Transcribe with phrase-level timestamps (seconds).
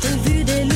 [0.00, 0.75] t'ai vu des lumières.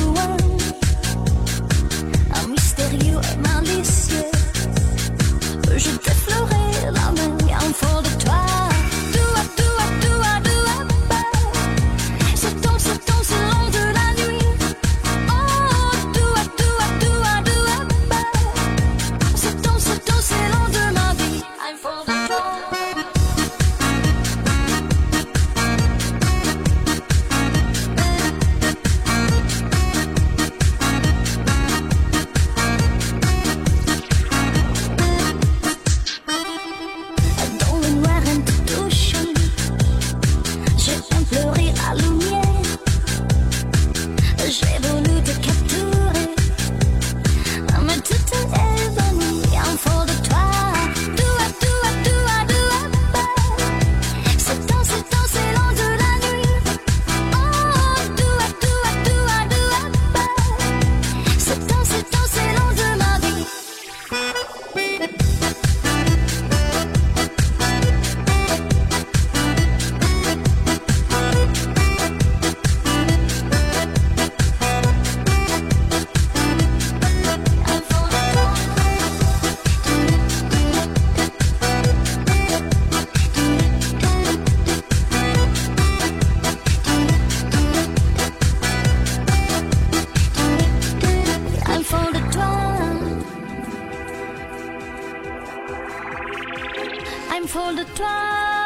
[97.50, 98.59] For the time.